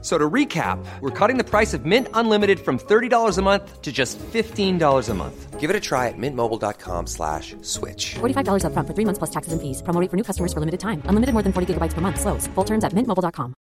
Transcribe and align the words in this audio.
So 0.00 0.16
to 0.16 0.30
recap, 0.30 0.78
we're 1.00 1.10
cutting 1.10 1.38
the 1.38 1.44
price 1.44 1.74
of 1.74 1.84
Mint 1.84 2.06
Unlimited 2.14 2.60
from 2.60 2.78
$30 2.78 3.36
a 3.36 3.42
month 3.42 3.82
to 3.82 3.90
just 3.90 4.16
$15 4.18 5.08
a 5.08 5.14
month. 5.14 5.58
Give 5.58 5.70
it 5.70 5.74
a 5.74 5.80
try 5.80 6.06
at 6.06 6.14
mintmobile.com 6.16 7.08
slash 7.08 7.56
switch. 7.62 8.14
$45 8.20 8.62
upfront 8.62 8.86
for 8.86 8.94
three 8.94 9.04
months 9.04 9.18
plus 9.18 9.30
taxes 9.30 9.52
and 9.52 9.60
fees. 9.60 9.82
Promo 9.82 10.00
rate 10.00 10.08
for 10.08 10.16
new 10.16 10.22
customers 10.22 10.52
for 10.52 10.60
limited 10.60 10.78
time. 10.78 11.02
Unlimited 11.06 11.34
more 11.34 11.42
than 11.42 11.52
40 11.52 11.74
gigabytes 11.74 11.94
per 11.94 12.00
month. 12.00 12.20
Slows. 12.20 12.46
Full 12.54 12.64
terms 12.64 12.84
at 12.84 12.94
mintmobile.com. 12.94 13.54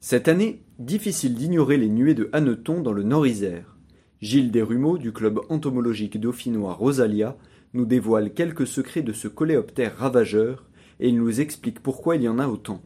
Cette 0.00 0.28
année, 0.28 0.62
difficile 0.78 1.34
d'ignorer 1.34 1.78
les 1.78 1.88
nuées 1.88 2.14
de 2.14 2.28
Hanneton 2.32 2.80
dans 2.80 2.92
le 2.92 3.02
Nord-Isère. 3.02 3.76
Gilles 4.20 4.52
Desrumeaux 4.52 4.98
du 4.98 5.12
club 5.12 5.40
entomologique 5.48 6.20
dauphinois 6.20 6.74
Rosalia 6.74 7.36
nous 7.76 7.86
dévoile 7.86 8.32
quelques 8.32 8.66
secrets 8.66 9.02
de 9.02 9.12
ce 9.12 9.28
coléoptère 9.28 9.96
ravageur 9.96 10.64
et 11.00 11.08
il 11.08 11.16
nous 11.16 11.40
explique 11.40 11.82
pourquoi 11.82 12.16
il 12.16 12.22
y 12.22 12.28
en 12.28 12.38
a 12.38 12.48
autant. 12.48 12.80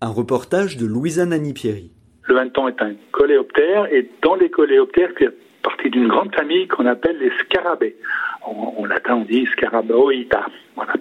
Un 0.00 0.08
reportage 0.08 0.76
de 0.76 0.86
Louisa 0.86 1.24
Nani-Pierry. 1.24 1.92
Le 2.28 2.36
hanneton 2.36 2.68
est 2.68 2.82
un 2.82 2.94
coléoptère 3.12 3.86
et 3.92 4.10
dans 4.22 4.34
les 4.34 4.50
coléoptères, 4.50 5.10
il 5.12 5.26
fait 5.26 5.34
partie 5.62 5.90
d'une 5.90 6.08
grande 6.08 6.34
famille 6.34 6.66
qu'on 6.68 6.86
appelle 6.86 7.18
les 7.18 7.30
scarabées. 7.44 7.96
En, 8.42 8.74
en 8.78 8.84
latin, 8.84 9.16
on 9.16 9.24
dit 9.24 9.46
scarabaoida. 9.52 10.46
Voilà. 10.74 10.94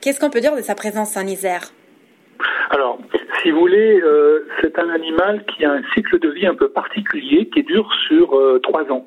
Qu'est-ce 0.00 0.20
qu'on 0.20 0.30
peut 0.30 0.40
dire 0.40 0.56
de 0.56 0.62
sa 0.62 0.74
présence 0.74 1.16
en 1.16 1.26
Isère? 1.26 1.62
Alors, 2.70 2.98
si 3.42 3.50
vous 3.50 3.60
voulez, 3.60 4.00
euh, 4.00 4.46
c'est 4.60 4.78
un 4.78 4.88
animal 4.88 5.44
qui 5.46 5.64
a 5.64 5.72
un 5.72 5.82
cycle 5.94 6.18
de 6.18 6.28
vie 6.30 6.46
un 6.46 6.54
peu 6.54 6.68
particulier 6.68 7.48
qui 7.48 7.62
dure 7.62 7.88
sur 8.08 8.34
euh, 8.36 8.60
trois 8.62 8.90
ans. 8.90 9.06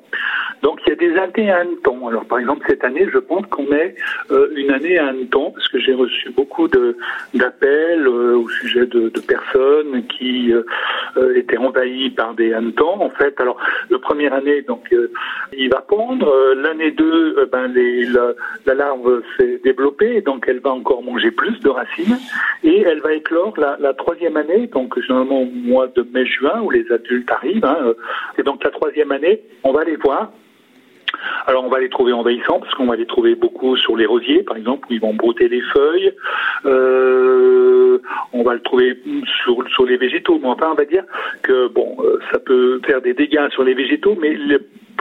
Donc 0.62 0.80
il 0.86 0.90
y 0.90 0.92
a 0.92 0.96
des 0.96 1.16
années 1.16 1.50
à 1.50 1.58
hanneton. 1.58 2.08
Alors 2.08 2.24
par 2.24 2.38
exemple 2.38 2.64
cette 2.68 2.84
année, 2.84 3.06
je 3.12 3.18
pense 3.18 3.46
qu'on 3.46 3.70
est 3.72 3.94
euh, 4.30 4.48
une 4.56 4.70
année 4.70 4.98
à 4.98 5.08
hanneton 5.08 5.52
parce 5.52 5.68
que 5.68 5.78
j'ai 5.78 5.94
reçu 5.94 6.30
beaucoup 6.30 6.68
d'appels 6.68 8.06
euh, 8.06 8.36
au 8.36 8.48
sujet 8.48 8.86
de, 8.86 9.10
personnes 9.26 10.06
qui 10.06 10.52
euh, 10.52 11.34
étaient 11.34 11.56
envahies 11.56 12.10
par 12.10 12.34
des 12.34 12.52
hannetons. 12.52 13.00
En 13.00 13.10
fait, 13.10 13.40
alors 13.40 13.58
la 13.90 13.98
première 13.98 14.34
année, 14.34 14.62
donc 14.62 14.94
il 15.52 15.68
va 15.70 15.80
pondre. 15.80 16.32
L'année 16.56 16.90
2, 16.90 17.04
euh, 17.38 17.46
ben 17.50 17.68
les, 17.68 18.04
la, 18.04 18.32
la 18.66 18.74
larve 18.74 19.22
s'est 19.36 19.60
développée, 19.64 20.20
donc 20.20 20.44
elle 20.48 20.60
va 20.60 20.70
encore 20.70 21.02
manger 21.02 21.30
plus 21.30 21.58
de 21.60 21.68
racines 21.68 22.18
et 22.62 22.82
elle 22.82 23.00
va 23.00 23.14
éclore 23.14 23.54
la, 23.58 23.94
troisième 23.94 24.36
année, 24.36 24.66
donc 24.66 24.98
généralement 25.00 25.42
au 25.42 25.46
mois 25.46 25.88
de 25.88 26.06
mai-juin 26.12 26.60
où 26.62 26.70
les 26.70 26.90
adultes 26.92 27.30
arrivent. 27.30 27.64
hein, 27.64 27.94
et 28.38 28.42
donc 28.42 28.62
la 28.64 28.70
troisième 28.70 29.12
année, 29.12 29.40
on 29.64 29.72
va 29.72 29.84
les 29.84 29.96
voir. 29.96 30.32
Alors 31.46 31.64
on 31.64 31.68
va 31.68 31.80
les 31.80 31.88
trouver 31.88 32.12
envahissants 32.12 32.60
parce 32.60 32.74
qu'on 32.74 32.86
va 32.86 32.96
les 32.96 33.06
trouver 33.06 33.34
beaucoup 33.34 33.76
sur 33.76 33.96
les 33.96 34.06
rosiers 34.06 34.42
par 34.42 34.56
exemple 34.56 34.86
où 34.90 34.92
ils 34.92 35.00
vont 35.00 35.14
brouter 35.14 35.48
les 35.48 35.60
feuilles. 35.60 36.12
Euh, 36.64 37.98
on 38.32 38.42
va 38.42 38.54
le 38.54 38.60
trouver 38.60 38.98
sur, 39.42 39.84
les 39.86 39.96
végétaux. 39.96 40.38
Mais 40.40 40.48
enfin 40.48 40.70
on 40.72 40.74
va 40.74 40.84
dire 40.84 41.04
que 41.42 41.68
bon 41.68 41.96
euh, 42.00 42.18
ça 42.32 42.38
peut 42.38 42.80
faire 42.86 43.00
des 43.00 43.14
dégâts 43.14 43.48
sur 43.50 43.64
les 43.64 43.74
végétaux, 43.74 44.16
mais 44.20 44.36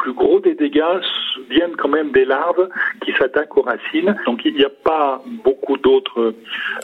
plus 0.06 0.14
gros 0.14 0.40
des 0.40 0.54
dégâts 0.54 1.02
viennent 1.50 1.76
quand 1.78 1.90
même 1.90 2.12
des 2.12 2.26
larves 2.26 2.70
qui 3.04 3.12
s'attaquent 3.14 3.58
aux 3.58 3.64
racines. 3.64 4.16
Donc 4.28 4.46
il 4.46 4.54
n'y 4.54 4.64
a 4.64 4.70
pas 4.70 5.24
beaucoup 5.44 5.78
d'autres 5.78 6.36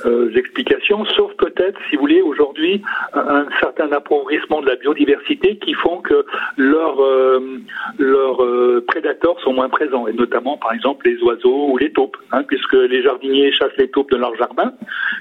euh, 0.08 0.36
explications, 0.36 1.06
sauf 1.06 1.32
peut-être, 1.38 1.80
si 1.88 1.96
vous 1.96 2.02
voulez, 2.02 2.24
aujourd'hui 2.24 2.82
un, 3.14 3.46
certain 3.60 3.92
appauvrissement 3.92 4.62
de 4.62 4.68
la 4.70 4.76
biodiversité 4.76 5.58
qui 5.58 5.76
font 5.76 5.98
que 6.02 6.26
leurs 6.58 7.00
euh, 7.00 7.60
euh, 8.00 8.84
prédateurs 8.88 9.40
sont 9.42 9.54
moins 9.54 9.70
présents, 9.70 10.08
et 10.08 10.14
notamment 10.14 10.58
par 10.58 10.74
exemple 10.74 11.08
les 11.08 11.22
oiseaux 11.22 11.68
ou 11.70 11.78
les 11.78 11.92
taupes, 11.92 12.18
hein, 12.32 12.42
puisque 12.48 12.74
les 12.74 13.04
jardiniers 13.04 13.52
chassent 13.52 13.78
les 13.78 13.90
taupes 13.90 14.10
de 14.10 14.18
leur 14.18 14.36
jardin, 14.36 14.74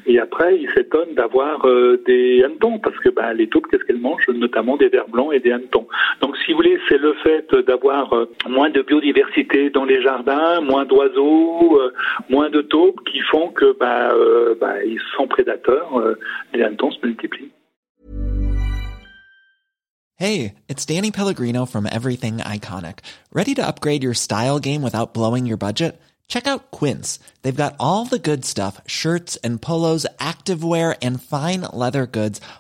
et 0.07 0.19
après 0.19 0.59
ils 0.59 0.71
s'étonnent 0.71 1.15
d'avoir 1.15 1.67
des 2.07 2.43
hannetons, 2.45 2.79
parce 2.79 2.99
que 3.01 3.11
ben, 3.11 3.35
les 3.35 3.49
taupes, 3.49 3.67
qu'est-ce 3.71 3.85
qu'elles 3.85 4.01
mangent? 4.01 4.27
Notamment 4.29 4.79
des 4.79 4.89
vers 4.89 5.09
blancs 5.09 5.35
et 5.35 5.41
des 5.41 5.53
hannetons. 5.53 5.87
Si 6.51 6.53
vous 6.53 6.63
voulez, 6.63 6.81
c'est 6.89 6.99
le 6.99 7.15
fait 7.23 7.47
d'avoir 7.65 8.13
euh, 8.13 8.29
moins 8.49 8.71
de 8.71 8.83
biodiversité 8.83 9.71
dans 9.71 9.85
les 9.85 10.03
jardins, 10.03 10.61
moins 10.61 10.85
d'oiseaux, 10.85 11.79
euh, 11.81 11.93
moins 12.29 12.51
de 12.51 12.61
taupes, 12.61 12.99
qui 13.05 13.21
font 13.21 13.53
que 13.53 13.79
ben, 13.79 14.11
euh, 14.13 14.57
ben, 14.61 14.79
ils 14.85 14.99
sont 15.17 15.29
prédateurs, 15.29 15.97
euh, 15.97 16.19
les 16.53 16.65
hannetons 16.65 16.91
se 16.91 17.07
multiplient. 17.07 17.53
Hey, 20.17 20.55
it's 20.69 20.85
Danny 20.85 21.13
Pellegrino 21.13 21.67
from 21.67 21.87
Everything 21.87 22.39
Iconic. 22.39 22.99
Ready 23.33 23.55
to 23.55 23.65
upgrade 23.65 24.03
your 24.03 24.15
style 24.15 24.59
game 24.59 24.83
without 24.83 25.15
blowing 25.15 25.47
your 25.47 25.57
budget? 25.57 26.01
Check 26.31 26.47
out 26.47 26.71
Quince. 26.71 27.19
They've 27.43 27.55
got 27.55 27.75
all 27.79 28.07
the 28.07 28.19
good 28.19 28.45
stuff 28.45 28.81
shirts 28.87 29.37
and 29.45 29.61
polos, 29.61 30.07
activewear, 30.19 30.97
and 31.03 31.23
fine 31.23 31.63
leather 31.73 32.07
goods, 32.07 32.41